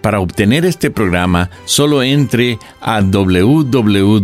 Para 0.00 0.20
obtener 0.20 0.64
este 0.64 0.90
programa, 0.90 1.50
solo 1.64 2.02
entre 2.02 2.58
a 2.80 3.00
www.lavoz.org. 3.00 4.20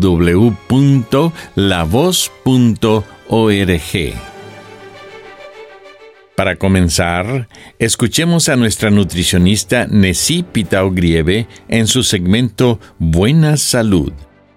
Para 6.36 6.56
comenzar, 6.56 7.48
escuchemos 7.78 8.50
a 8.50 8.56
nuestra 8.56 8.91
nutricionista 8.91 9.86
Nessie 9.86 10.44
Pitao 10.44 10.91
Grieve 10.91 11.48
en 11.69 11.86
su 11.86 12.02
segmento 12.02 12.78
Buena 12.98 13.56
Salud. 13.56 14.12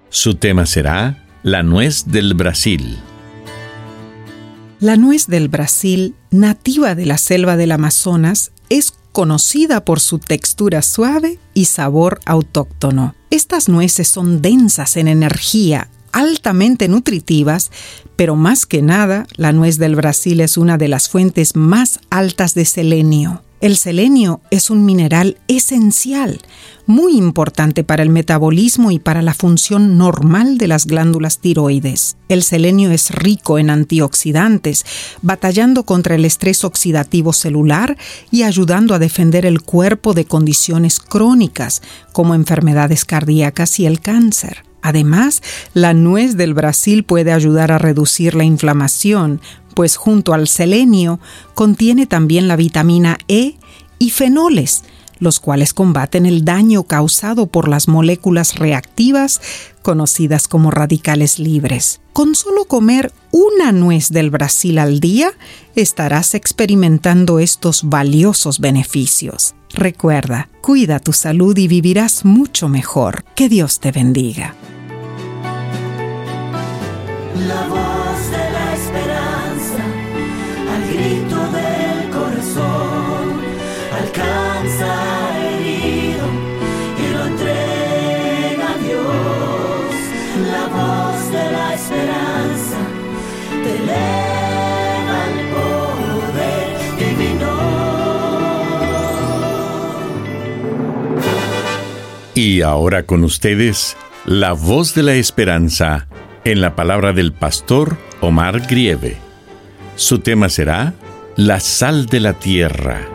Su 0.09 0.35
tema 0.35 0.65
será 0.65 1.25
la 1.41 1.63
nuez 1.63 2.05
del 2.07 2.33
Brasil. 2.33 2.99
La 4.81 4.97
nuez 4.97 5.27
del 5.27 5.47
Brasil, 5.47 6.15
nativa 6.31 6.95
de 6.95 7.05
la 7.05 7.17
selva 7.17 7.55
del 7.55 7.71
Amazonas, 7.71 8.51
es 8.69 8.93
conocida 9.11 9.83
por 9.85 9.99
su 9.99 10.19
textura 10.19 10.81
suave 10.81 11.39
y 11.53 11.65
sabor 11.65 12.19
autóctono. 12.25 13.15
Estas 13.29 13.69
nueces 13.69 14.07
son 14.07 14.41
densas 14.41 14.97
en 14.97 15.07
energía, 15.07 15.89
altamente 16.11 16.88
nutritivas, 16.88 17.71
pero 18.15 18.35
más 18.35 18.65
que 18.65 18.81
nada, 18.81 19.27
la 19.35 19.52
nuez 19.52 19.77
del 19.77 19.95
Brasil 19.95 20.41
es 20.41 20.57
una 20.57 20.77
de 20.77 20.87
las 20.87 21.09
fuentes 21.09 21.55
más 21.55 21.99
altas 22.09 22.53
de 22.53 22.65
selenio. 22.65 23.43
El 23.61 23.75
selenio 23.75 24.39
es 24.52 24.69
un 24.69 24.85
mineral 24.85 25.38
esencial, 25.49 26.39
muy 26.85 27.17
importante 27.17 27.83
para 27.83 28.03
el 28.03 28.09
metabolismo 28.09 28.89
y 28.89 28.99
para 28.99 29.21
la 29.21 29.33
función 29.33 29.97
normal 29.97 30.57
de 30.57 30.69
las 30.69 30.85
glándulas 30.85 31.39
tiroides. 31.39 32.15
El 32.30 32.43
selenio 32.43 32.89
es 32.91 33.11
rico 33.11 33.59
en 33.59 33.69
antioxidantes, 33.69 34.85
batallando 35.21 35.83
contra 35.83 36.15
el 36.15 36.23
estrés 36.23 36.63
oxidativo 36.63 37.33
celular 37.33 37.97
y 38.31 38.43
ayudando 38.43 38.93
a 38.93 38.99
defender 38.99 39.45
el 39.45 39.61
cuerpo 39.61 40.13
de 40.13 40.23
condiciones 40.23 41.02
crónicas 41.02 41.81
como 42.13 42.35
enfermedades 42.35 43.03
cardíacas 43.03 43.77
y 43.81 43.86
el 43.86 43.99
cáncer. 43.99 44.68
Además, 44.81 45.41
la 45.73 45.93
nuez 45.93 46.37
del 46.37 46.53
Brasil 46.53 47.03
puede 47.03 47.31
ayudar 47.33 47.71
a 47.71 47.77
reducir 47.77 48.35
la 48.35 48.43
inflamación, 48.43 49.41
pues 49.75 49.95
junto 49.95 50.33
al 50.33 50.47
selenio 50.47 51.19
contiene 51.53 52.05
también 52.05 52.47
la 52.47 52.55
vitamina 52.55 53.17
E 53.27 53.55
y 53.97 54.09
fenoles, 54.09 54.83
los 55.19 55.39
cuales 55.39 55.73
combaten 55.73 56.25
el 56.25 56.45
daño 56.45 56.83
causado 56.83 57.47
por 57.47 57.67
las 57.67 57.87
moléculas 57.87 58.55
reactivas 58.55 59.41
conocidas 59.81 60.47
como 60.47 60.71
radicales 60.71 61.39
libres. 61.39 62.01
Con 62.13 62.35
solo 62.35 62.65
comer 62.65 63.11
una 63.31 63.71
nuez 63.71 64.09
del 64.09 64.29
Brasil 64.29 64.79
al 64.79 64.99
día, 64.99 65.31
estarás 65.75 66.35
experimentando 66.35 67.39
estos 67.39 67.89
valiosos 67.89 68.59
beneficios. 68.59 69.55
Recuerda, 69.73 70.49
cuida 70.61 70.99
tu 70.99 71.13
salud 71.13 71.57
y 71.57 71.67
vivirás 71.67 72.25
mucho 72.25 72.69
mejor. 72.69 73.23
Que 73.35 73.49
Dios 73.49 73.80
te 73.80 73.91
bendiga. 73.91 74.55
La 77.47 77.67
voz 77.67 78.31
de 78.31 78.52
la 78.52 78.73
esperanza, 78.73 79.83
al 80.73 80.83
grito 80.93 81.37
del 81.52 82.09
corazón, 82.09 83.41
alcanza 84.02 85.08
Y 102.59 102.61
ahora 102.61 103.05
con 103.05 103.23
ustedes, 103.23 103.95
la 104.25 104.52
voz 104.52 104.93
de 104.93 105.02
la 105.02 105.14
esperanza 105.14 106.09
en 106.43 106.59
la 106.59 106.75
palabra 106.75 107.14
del 107.14 107.31
pastor 107.31 107.97
Omar 108.20 108.67
Grieve. 108.67 109.15
Su 109.95 110.20
tema 110.20 110.49
será 110.49 110.93
La 111.37 111.61
sal 111.61 112.08
de 112.08 112.20
la 112.20 112.33
tierra. 112.33 113.08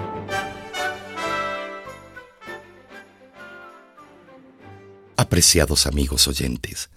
Apreciados 5.19 5.87
amigos 5.87 6.27
oyentes, 6.27 6.89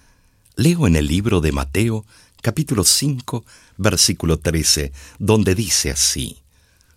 leo 0.55 0.87
en 0.87 0.95
el 0.95 1.07
libro 1.07 1.41
de 1.41 1.51
Mateo, 1.51 2.05
capítulo 2.41 2.85
5, 2.85 3.43
versículo 3.75 4.39
13, 4.39 4.93
donde 5.19 5.53
dice 5.53 5.91
así, 5.91 6.37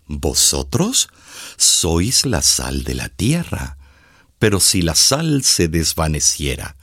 Vosotros 0.07 1.09
sois 1.57 2.25
la 2.25 2.41
sal 2.41 2.85
de 2.85 2.95
la 2.95 3.09
tierra, 3.09 3.75
pero 4.41 4.59
si 4.59 4.81
la 4.81 4.95
sal 4.95 5.43
se 5.43 5.67
desvaneciera, 5.67 6.75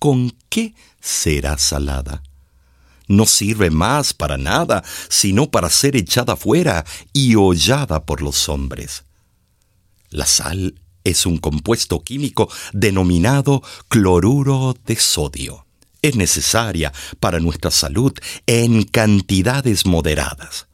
¿con 0.00 0.36
qué 0.48 0.74
será 1.00 1.56
salada? 1.56 2.24
No 3.06 3.26
sirve 3.26 3.70
más 3.70 4.12
para 4.12 4.36
nada, 4.36 4.82
sino 5.08 5.48
para 5.48 5.70
ser 5.70 5.94
echada 5.94 6.34
fuera 6.34 6.84
y 7.12 7.36
hollada 7.36 8.04
por 8.04 8.22
los 8.22 8.48
hombres. 8.48 9.04
La 10.10 10.26
sal 10.26 10.80
es 11.04 11.26
un 11.26 11.38
compuesto 11.38 12.02
químico 12.02 12.50
denominado 12.72 13.62
cloruro 13.86 14.76
de 14.84 14.96
sodio. 14.96 15.64
Es 16.02 16.16
necesaria 16.16 16.92
para 17.20 17.38
nuestra 17.38 17.70
salud 17.70 18.14
en 18.48 18.82
cantidades 18.82 19.86
moderadas. 19.86 20.66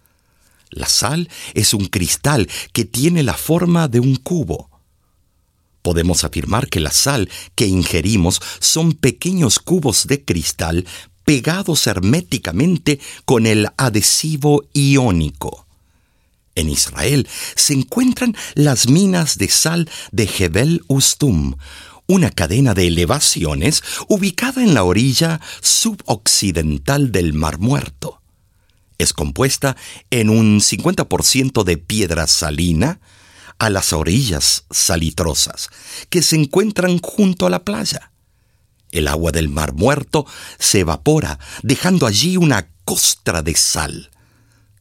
La 0.70 0.86
sal 0.86 1.28
es 1.52 1.74
un 1.74 1.88
cristal 1.88 2.48
que 2.72 2.86
tiene 2.86 3.22
la 3.22 3.34
forma 3.34 3.86
de 3.86 4.00
un 4.00 4.16
cubo. 4.16 4.71
Podemos 5.82 6.24
afirmar 6.24 6.68
que 6.68 6.80
la 6.80 6.92
sal 6.92 7.28
que 7.54 7.66
ingerimos 7.66 8.40
son 8.60 8.92
pequeños 8.92 9.58
cubos 9.58 10.06
de 10.06 10.24
cristal 10.24 10.86
pegados 11.24 11.86
herméticamente 11.86 13.00
con 13.24 13.46
el 13.46 13.68
adhesivo 13.76 14.64
iónico. 14.72 15.66
En 16.54 16.68
Israel 16.68 17.28
se 17.56 17.72
encuentran 17.72 18.36
las 18.54 18.88
minas 18.88 19.38
de 19.38 19.48
sal 19.48 19.90
de 20.10 20.26
Jebel 20.26 20.82
Ustum, 20.86 21.56
una 22.06 22.30
cadena 22.30 22.74
de 22.74 22.88
elevaciones 22.88 23.82
ubicada 24.08 24.62
en 24.62 24.74
la 24.74 24.84
orilla 24.84 25.40
suboccidental 25.62 27.10
del 27.10 27.32
Mar 27.32 27.58
Muerto. 27.58 28.20
Es 28.98 29.12
compuesta 29.12 29.76
en 30.10 30.28
un 30.28 30.60
50% 30.60 31.64
de 31.64 31.78
piedra 31.78 32.26
salina 32.26 33.00
a 33.62 33.70
las 33.70 33.92
orillas 33.92 34.64
salitrosas 34.72 35.70
que 36.10 36.20
se 36.20 36.34
encuentran 36.34 36.98
junto 36.98 37.46
a 37.46 37.50
la 37.50 37.62
playa. 37.64 38.10
El 38.90 39.06
agua 39.06 39.30
del 39.30 39.48
Mar 39.48 39.72
Muerto 39.72 40.26
se 40.58 40.80
evapora, 40.80 41.38
dejando 41.62 42.08
allí 42.08 42.36
una 42.36 42.68
costra 42.84 43.40
de 43.40 43.54
sal. 43.54 44.10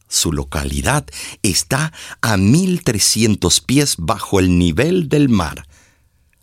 Su 0.08 0.32
localidad 0.32 1.06
está 1.44 1.92
a 2.22 2.36
1300 2.36 3.60
pies 3.60 3.94
bajo 3.98 4.40
el 4.40 4.58
nivel 4.58 5.08
del 5.08 5.28
mar, 5.28 5.68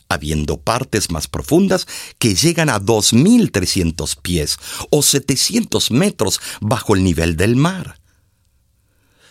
habiendo 0.07 0.61
partes 0.61 1.11
más 1.11 1.27
profundas 1.27 1.87
que 2.19 2.35
llegan 2.35 2.69
a 2.69 2.79
2300 2.79 4.15
pies 4.15 4.59
o 4.91 5.01
700 5.01 5.91
metros 5.91 6.39
bajo 6.61 6.95
el 6.95 7.03
nivel 7.03 7.35
del 7.35 7.57
mar. 7.57 7.98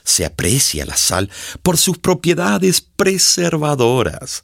Se 0.08 0.25
aprecia 0.25 0.87
la 0.87 0.96
sal 0.96 1.31
por 1.62 1.76
sus 1.76 1.99
propiedades 1.99 2.81
preservadoras. 2.81 4.43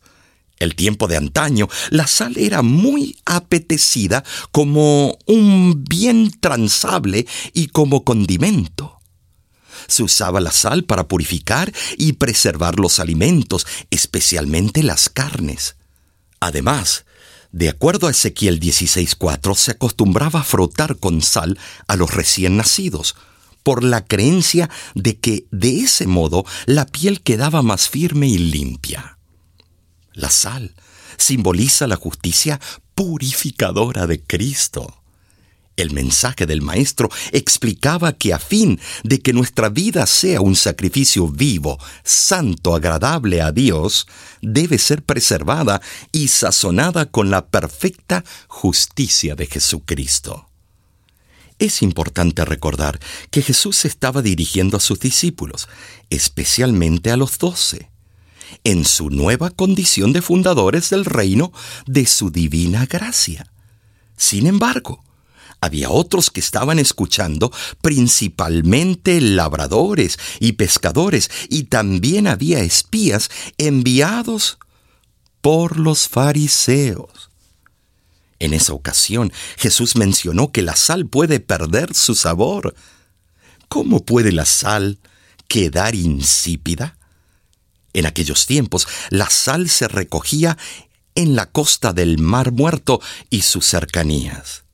el 0.59 0.75
tiempo 0.75 1.09
de 1.09 1.17
antaño, 1.17 1.69
la 1.89 2.07
sal 2.07 2.37
era 2.37 2.61
muy 2.61 3.19
apetecida 3.25 4.25
como 4.53 5.19
un 5.25 5.85
bien 5.85 6.31
transable 6.39 7.27
y 7.55 7.69
como 7.69 8.05
condimento. 8.05 9.01
Se 9.89 10.03
usaba 10.03 10.39
la 10.41 10.53
sal 10.53 10.85
para 10.85 11.09
purificar 11.09 11.73
y 11.97 12.13
preservar 12.13 12.79
los 12.79 12.99
alimentos, 12.99 13.67
especialmente 13.91 14.83
las 14.83 15.09
carnes. 15.09 15.77
Además, 16.41 17.07
de 17.53 17.71
acuerdo 17.71 18.07
a 18.07 18.11
Ezequiel 18.11 18.61
16.4, 18.61 19.55
se 19.55 19.71
acostumbraba 19.71 20.41
a 20.41 20.45
frotar 20.45 20.99
con 20.99 21.23
sal 21.23 21.59
a 21.89 21.97
los 21.97 22.13
recién 22.13 22.59
nacidos, 22.59 23.17
por 23.65 23.83
la 23.83 24.05
creencia 24.05 24.71
de 24.95 25.19
que 25.19 25.47
de 25.51 25.81
ese 25.81 26.07
modo 26.07 26.45
la 26.67 26.87
piel 26.87 27.23
quedaba 27.23 27.63
más 27.63 27.89
firme 27.89 28.29
y 28.29 28.39
limpia. 28.39 29.19
La 30.13 30.31
sal 30.31 30.77
simboliza 31.17 31.89
la 31.89 31.97
justicia 31.97 32.61
purificadora 32.95 34.07
de 34.07 34.23
Cristo. 34.23 35.01
El 35.77 35.91
mensaje 35.91 36.47
del 36.47 36.63
Maestro 36.63 37.11
explicaba 37.33 38.13
que 38.13 38.33
a 38.33 38.39
fin 38.39 38.79
de 39.03 39.21
que 39.21 39.33
nuestra 39.33 39.71
vida 39.71 40.07
sea 40.07 40.41
un 40.41 40.55
sacrificio 40.55 41.27
vivo, 41.27 41.81
santo, 42.05 42.77
agradable 42.77 43.43
a 43.43 43.51
Dios, 43.51 44.07
debe 44.41 44.79
ser 44.79 45.03
preservada 45.03 45.81
y 46.13 46.29
sazonada 46.29 47.07
con 47.07 47.31
la 47.31 47.47
perfecta 47.47 48.25
justicia 48.47 49.35
de 49.35 49.47
Jesucristo. 49.47 50.54
Es 51.59 51.83
importante 51.83 52.45
recordar 52.45 52.99
que 53.31 53.43
Jesús 53.43 53.77
se 53.77 53.89
estaba 53.89 54.23
dirigiendo 54.23 54.77
a 54.77 54.81
sus 54.81 54.99
discípulos, 54.99 55.69
especialmente 56.11 57.11
a 57.11 57.17
los 57.17 57.39
doce, 57.39 57.91
en 58.65 58.85
su 58.85 59.11
nueva 59.11 59.51
condición 59.51 60.13
de 60.13 60.23
fundadores 60.23 60.91
del 60.91 61.05
reino 61.05 61.53
de 61.87 62.07
su 62.07 62.31
divina 62.31 62.87
gracia. 62.87 63.51
Sin 64.17 64.47
embargo, 64.47 65.05
había 65.61 65.91
otros 65.91 66.31
que 66.31 66.41
estaban 66.41 66.79
escuchando, 66.79 67.51
principalmente 67.81 69.21
labradores 69.21 70.19
y 70.41 70.53
pescadores, 70.53 71.31
y 71.49 71.65
también 71.65 72.27
había 72.27 72.61
espías 72.61 73.31
enviados 73.57 74.59
por 75.41 75.79
los 75.79 76.09
fariseos. 76.09 77.31
En 78.39 78.55
esa 78.55 78.73
ocasión 78.73 79.33
Jesús 79.57 79.97
mencionó 79.97 80.53
que 80.53 80.63
la 80.63 80.77
sal 80.77 81.07
puede 81.07 81.41
perder 81.41 81.95
su 81.95 82.15
sabor. 82.15 82.75
¿Cómo 83.69 84.05
puede 84.05 84.33
la 84.33 84.45
sal 84.45 84.99
quedar 85.49 85.95
insípida? 85.95 86.99
En 87.93 88.07
aquellos 88.07 88.47
tiempos 88.47 88.87
la 89.11 89.31
sal 89.31 89.69
se 89.69 89.89
recogía 89.89 90.59
en 91.15 91.37
la 91.37 91.47
costa 91.47 91.93
del 91.93 92.19
Mar 92.19 92.53
Muerto 92.53 93.01
y 93.31 93.43
sus 93.43 93.67
cercanías 93.67 94.65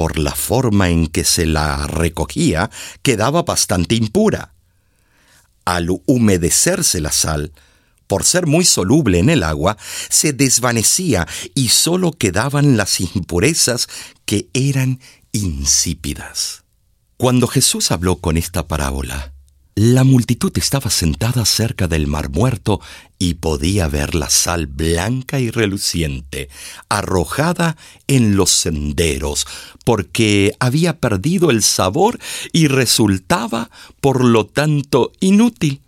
por 0.00 0.18
la 0.18 0.34
forma 0.34 0.88
en 0.88 1.08
que 1.08 1.24
se 1.24 1.44
la 1.44 1.86
recogía, 1.86 2.70
quedaba 3.02 3.42
bastante 3.42 3.96
impura. 3.96 4.54
Al 5.66 5.90
humedecerse 6.06 7.02
la 7.02 7.12
sal, 7.12 7.52
por 8.10 8.24
ser 8.24 8.48
muy 8.48 8.64
soluble 8.64 9.20
en 9.20 9.30
el 9.30 9.44
agua, 9.44 9.76
se 10.08 10.32
desvanecía 10.32 11.28
y 11.54 11.68
sólo 11.68 12.10
quedaban 12.10 12.76
las 12.76 13.00
impurezas 13.00 13.86
que 14.24 14.48
eran 14.52 14.98
insípidas. 15.30 16.64
Cuando 17.16 17.46
Jesús 17.46 17.92
habló 17.92 18.16
con 18.16 18.36
esta 18.36 18.66
parábola, 18.66 19.32
la 19.76 20.02
multitud 20.02 20.50
estaba 20.58 20.90
sentada 20.90 21.44
cerca 21.44 21.86
del 21.86 22.08
mar 22.08 22.30
muerto 22.30 22.80
y 23.16 23.34
podía 23.34 23.86
ver 23.86 24.16
la 24.16 24.28
sal 24.28 24.66
blanca 24.66 25.38
y 25.38 25.52
reluciente 25.52 26.48
arrojada 26.88 27.76
en 28.08 28.34
los 28.34 28.50
senderos, 28.50 29.46
porque 29.84 30.52
había 30.58 30.98
perdido 30.98 31.52
el 31.52 31.62
sabor 31.62 32.18
y 32.52 32.66
resultaba, 32.66 33.70
por 34.00 34.24
lo 34.24 34.46
tanto, 34.46 35.12
inútil. 35.20 35.80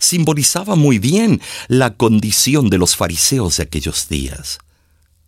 Simbolizaba 0.00 0.74
muy 0.74 0.98
bien 0.98 1.40
la 1.68 1.94
condición 1.94 2.70
de 2.70 2.78
los 2.78 2.96
fariseos 2.96 3.58
de 3.58 3.62
aquellos 3.62 4.08
días. 4.08 4.58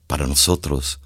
Para 0.08 0.26
nosotros, 0.26 0.98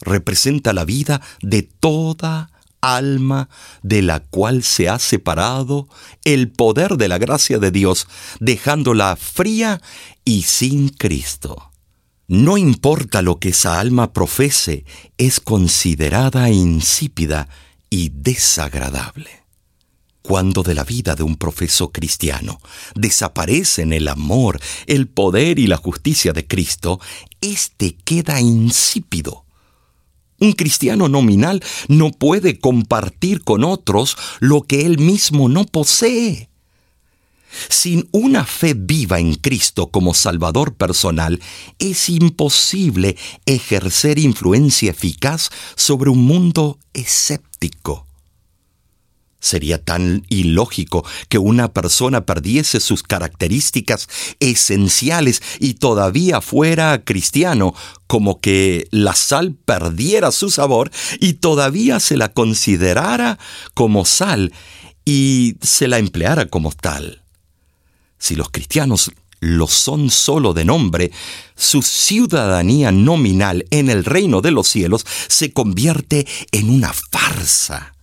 representa 0.00 0.72
la 0.72 0.84
vida 0.84 1.22
de 1.40 1.62
toda 1.62 2.50
alma 2.80 3.48
de 3.82 4.02
la 4.02 4.20
cual 4.20 4.62
se 4.62 4.88
ha 4.88 4.98
separado 4.98 5.88
el 6.24 6.50
poder 6.50 6.96
de 6.96 7.08
la 7.08 7.18
gracia 7.18 7.58
de 7.58 7.70
Dios, 7.70 8.06
dejándola 8.40 9.16
fría 9.16 9.80
y 10.24 10.42
sin 10.42 10.90
Cristo. 10.90 11.70
No 12.26 12.58
importa 12.58 13.22
lo 13.22 13.38
que 13.38 13.50
esa 13.50 13.80
alma 13.80 14.12
profese, 14.12 14.84
es 15.18 15.40
considerada 15.40 16.50
insípida 16.50 17.48
y 17.90 18.10
desagradable. 18.10 19.43
Cuando 20.26 20.62
de 20.62 20.74
la 20.74 20.84
vida 20.84 21.14
de 21.14 21.22
un 21.22 21.36
profeso 21.36 21.92
cristiano 21.92 22.58
desaparecen 22.94 23.92
el 23.92 24.08
amor, 24.08 24.58
el 24.86 25.06
poder 25.06 25.58
y 25.58 25.66
la 25.66 25.76
justicia 25.76 26.32
de 26.32 26.46
Cristo, 26.46 26.98
éste 27.40 27.96
queda 28.04 28.40
insípido 28.40 29.44
un 30.40 30.52
cristiano 30.52 31.08
nominal 31.08 31.62
no 31.88 32.10
puede 32.10 32.58
compartir 32.58 33.42
con 33.44 33.64
otros 33.64 34.16
lo 34.40 34.62
que 34.62 34.84
él 34.84 34.98
mismo 34.98 35.48
no 35.48 35.64
posee. 35.64 36.48
Sin 37.68 38.08
una 38.10 38.44
fe 38.44 38.74
viva 38.74 39.20
en 39.20 39.34
Cristo 39.34 39.86
como 39.86 40.12
Salvador 40.12 40.74
personal, 40.74 41.40
es 41.78 42.08
imposible 42.08 43.16
ejercer 43.46 44.18
influencia 44.18 44.90
eficaz 44.90 45.50
sobre 45.76 46.10
un 46.10 46.24
mundo 46.24 46.78
escéptico. 46.92 48.06
Sería 49.44 49.76
tan 49.76 50.24
ilógico 50.30 51.04
que 51.28 51.36
una 51.36 51.74
persona 51.74 52.24
perdiese 52.24 52.80
sus 52.80 53.02
características 53.02 54.08
esenciales 54.40 55.42
y 55.60 55.74
todavía 55.74 56.40
fuera 56.40 57.04
cristiano, 57.04 57.74
como 58.06 58.40
que 58.40 58.88
la 58.90 59.14
sal 59.14 59.54
perdiera 59.66 60.32
su 60.32 60.48
sabor 60.48 60.90
y 61.20 61.34
todavía 61.34 62.00
se 62.00 62.16
la 62.16 62.32
considerara 62.32 63.38
como 63.74 64.06
sal 64.06 64.50
y 65.04 65.56
se 65.60 65.88
la 65.88 65.98
empleara 65.98 66.46
como 66.46 66.72
tal. 66.72 67.20
Si 68.16 68.36
los 68.36 68.48
cristianos 68.48 69.12
lo 69.40 69.66
son 69.66 70.08
solo 70.08 70.54
de 70.54 70.64
nombre, 70.64 71.10
su 71.54 71.82
ciudadanía 71.82 72.92
nominal 72.92 73.66
en 73.70 73.90
el 73.90 74.06
reino 74.06 74.40
de 74.40 74.52
los 74.52 74.68
cielos 74.68 75.04
se 75.28 75.52
convierte 75.52 76.26
en 76.50 76.70
una 76.70 76.94
farsa 76.94 77.93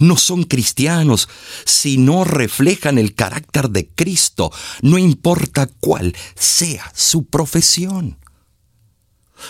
no 0.00 0.16
son 0.16 0.44
cristianos 0.44 1.28
si 1.64 1.98
no 1.98 2.24
reflejan 2.24 2.98
el 2.98 3.14
carácter 3.14 3.70
de 3.70 3.88
Cristo, 3.88 4.52
no 4.82 4.98
importa 4.98 5.68
cuál 5.80 6.14
sea 6.34 6.92
su 6.94 7.26
profesión. 7.26 8.18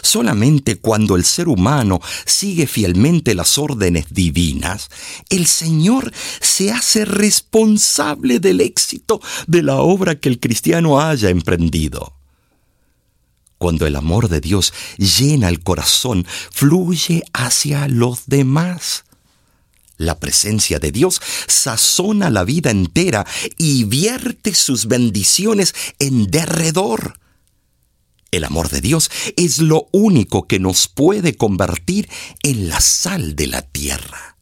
Solamente 0.02 0.76
cuando 0.76 1.16
el 1.16 1.24
ser 1.24 1.48
humano 1.48 2.00
sigue 2.26 2.66
fielmente 2.66 3.34
las 3.34 3.58
órdenes 3.58 4.06
divinas, 4.10 4.90
el 5.28 5.46
Señor 5.46 6.12
se 6.40 6.72
hace 6.72 7.04
responsable 7.04 8.40
del 8.40 8.60
éxito 8.60 9.20
de 9.46 9.62
la 9.62 9.76
obra 9.76 10.18
que 10.18 10.28
el 10.28 10.40
cristiano 10.40 11.00
haya 11.00 11.30
emprendido. 11.30 12.14
Cuando 13.58 13.86
el 13.86 13.96
amor 13.96 14.28
de 14.28 14.40
Dios 14.40 14.72
llena 14.98 15.48
el 15.48 15.62
corazón, 15.62 16.26
fluye 16.50 17.22
hacia 17.32 17.88
los 17.88 18.26
demás. 18.26 19.04
La 19.96 20.18
presencia 20.18 20.78
de 20.78 20.90
Dios 20.92 21.20
sazona 21.46 22.30
la 22.30 22.44
vida 22.44 22.70
entera 22.70 23.26
y 23.56 23.84
vierte 23.84 24.54
sus 24.54 24.86
bendiciones 24.86 25.74
en 25.98 26.30
derredor. 26.30 27.18
El 28.30 28.44
amor 28.44 28.68
de 28.68 28.80
Dios 28.80 29.10
es 29.36 29.58
lo 29.58 29.88
único 29.92 30.48
que 30.48 30.58
nos 30.58 30.88
puede 30.88 31.36
convertir 31.36 32.08
en 32.42 32.68
la 32.68 32.80
sal 32.80 33.36
de 33.36 33.46
la 33.46 33.62
tierra. 33.62 34.36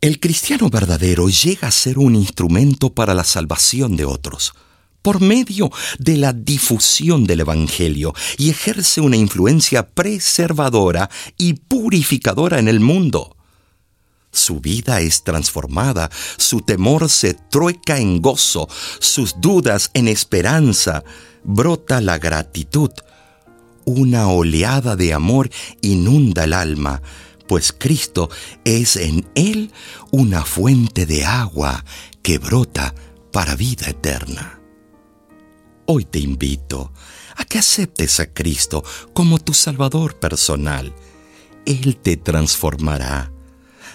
El 0.00 0.20
cristiano 0.20 0.70
verdadero 0.70 1.28
llega 1.28 1.66
a 1.66 1.72
ser 1.72 1.98
un 1.98 2.14
instrumento 2.14 2.94
para 2.94 3.14
la 3.14 3.24
salvación 3.24 3.96
de 3.96 4.04
otros 4.04 4.54
por 5.02 5.22
medio 5.22 5.70
de 5.98 6.18
la 6.18 6.34
difusión 6.34 7.24
del 7.24 7.40
Evangelio 7.40 8.12
y 8.36 8.50
ejerce 8.50 9.00
una 9.00 9.16
influencia 9.16 9.88
preservadora 9.88 11.08
y 11.38 11.54
purificadora 11.54 12.58
en 12.58 12.68
el 12.68 12.80
mundo. 12.80 13.37
Su 14.38 14.60
vida 14.60 15.00
es 15.00 15.24
transformada, 15.24 16.10
su 16.36 16.60
temor 16.60 17.10
se 17.10 17.34
trueca 17.34 17.98
en 17.98 18.22
gozo, 18.22 18.68
sus 19.00 19.40
dudas 19.40 19.90
en 19.94 20.06
esperanza, 20.06 21.02
brota 21.42 22.00
la 22.00 22.18
gratitud. 22.18 22.90
Una 23.84 24.28
oleada 24.28 24.94
de 24.94 25.12
amor 25.12 25.50
inunda 25.82 26.44
el 26.44 26.52
alma, 26.52 27.02
pues 27.48 27.74
Cristo 27.76 28.30
es 28.64 28.94
en 28.96 29.28
él 29.34 29.72
una 30.12 30.44
fuente 30.44 31.04
de 31.04 31.24
agua 31.24 31.84
que 32.22 32.38
brota 32.38 32.94
para 33.32 33.56
vida 33.56 33.88
eterna. 33.88 34.60
Hoy 35.86 36.04
te 36.04 36.20
invito 36.20 36.92
a 37.36 37.44
que 37.44 37.58
aceptes 37.58 38.20
a 38.20 38.32
Cristo 38.32 38.84
como 39.14 39.38
tu 39.40 39.52
Salvador 39.52 40.20
personal. 40.20 40.94
Él 41.66 41.96
te 41.96 42.16
transformará, 42.16 43.32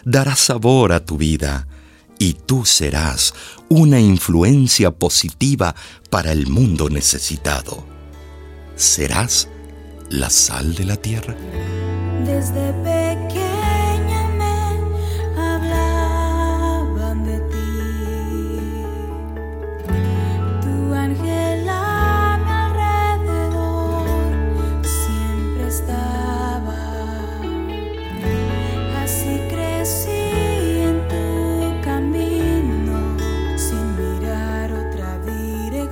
dará 0.05 0.35
sabor 0.35 0.91
a 0.91 1.03
tu 1.03 1.17
vida 1.17 1.67
y 2.19 2.33
tú 2.33 2.65
serás 2.65 3.33
una 3.69 3.99
influencia 3.99 4.91
positiva 4.91 5.75
para 6.09 6.31
el 6.31 6.47
mundo 6.47 6.89
necesitado. 6.89 7.85
Serás 8.75 9.49
la 10.09 10.29
sal 10.29 10.75
de 10.75 10.85
la 10.85 10.95
tierra. 10.95 11.35
Desde 12.25 12.71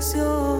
your 0.02 0.51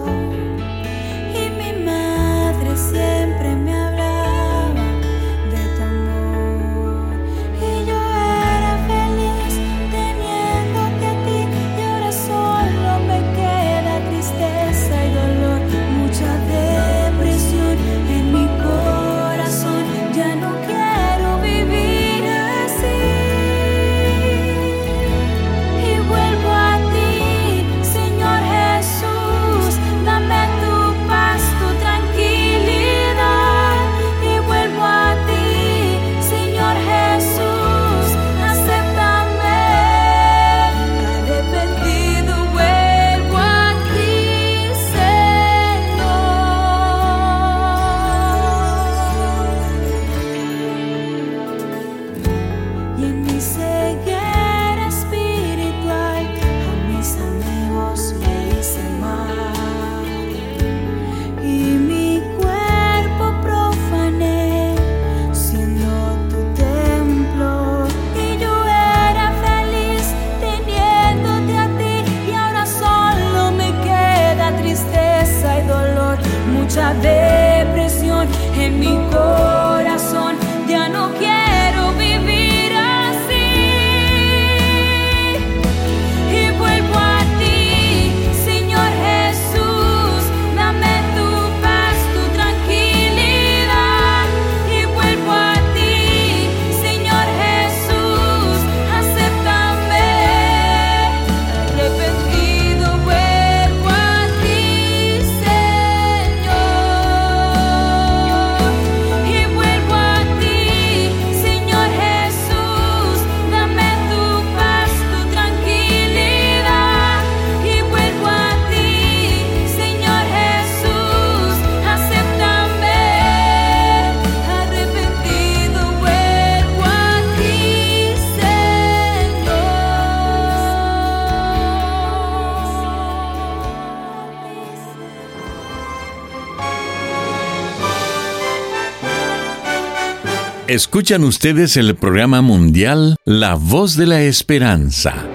Escuchan 140.68 141.24
ustedes 141.24 141.76
el 141.76 141.96
programa 141.96 142.40
mundial 142.40 143.16
La 143.24 143.56
Voz 143.56 143.96
de 143.96 144.06
la 144.06 144.22
Esperanza. 144.22 145.26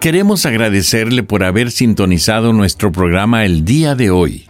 Queremos 0.00 0.44
agradecerle 0.44 1.22
por 1.22 1.44
haber 1.44 1.70
sintonizado 1.70 2.52
nuestro 2.52 2.90
programa 2.90 3.44
el 3.44 3.64
día 3.64 3.94
de 3.94 4.10
hoy. 4.10 4.48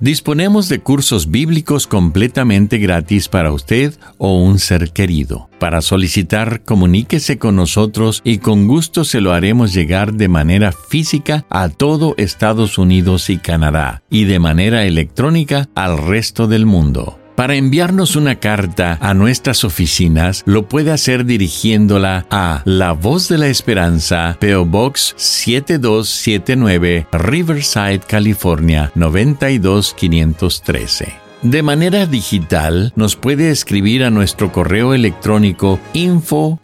Disponemos 0.00 0.68
de 0.68 0.80
cursos 0.80 1.30
bíblicos 1.30 1.86
completamente 1.86 2.78
gratis 2.78 3.28
para 3.28 3.52
usted 3.52 3.94
o 4.18 4.36
un 4.42 4.58
ser 4.58 4.90
querido. 4.90 5.48
Para 5.60 5.80
solicitar, 5.80 6.64
comuníquese 6.64 7.38
con 7.38 7.54
nosotros 7.54 8.20
y 8.24 8.38
con 8.38 8.66
gusto 8.66 9.04
se 9.04 9.20
lo 9.20 9.32
haremos 9.32 9.72
llegar 9.72 10.14
de 10.14 10.26
manera 10.26 10.72
física 10.72 11.46
a 11.50 11.68
todo 11.68 12.14
Estados 12.16 12.78
Unidos 12.78 13.30
y 13.30 13.38
Canadá 13.38 14.02
y 14.10 14.24
de 14.24 14.40
manera 14.40 14.84
electrónica 14.86 15.68
al 15.76 15.98
resto 15.98 16.48
del 16.48 16.66
mundo. 16.66 17.20
Para 17.34 17.56
enviarnos 17.56 18.14
una 18.14 18.36
carta 18.36 18.96
a 19.00 19.12
nuestras 19.12 19.64
oficinas, 19.64 20.44
lo 20.46 20.68
puede 20.68 20.92
hacer 20.92 21.24
dirigiéndola 21.24 22.26
a 22.30 22.62
La 22.64 22.92
Voz 22.92 23.28
de 23.28 23.38
la 23.38 23.48
Esperanza, 23.48 24.36
PO 24.40 24.64
Box 24.66 25.14
7279, 25.16 27.08
Riverside, 27.10 28.02
California 28.06 28.92
92513. 28.94 31.12
De 31.42 31.64
manera 31.64 32.06
digital, 32.06 32.92
nos 32.94 33.16
puede 33.16 33.50
escribir 33.50 34.04
a 34.04 34.10
nuestro 34.10 34.52
correo 34.52 34.94
electrónico 34.94 35.80
info. 35.92 36.60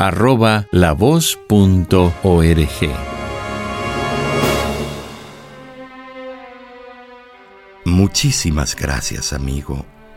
Muchísimas 7.85 8.77
gracias, 8.77 9.33
amigo, 9.33 9.85